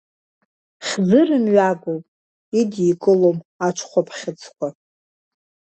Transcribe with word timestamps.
Хӡырымгаҩуп, 0.85 2.05
идикылом 2.59 3.37
аҽхәаԥхьыӡқәа. 3.67 4.67